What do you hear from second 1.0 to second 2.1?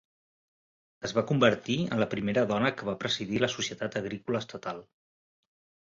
Es va convertir en la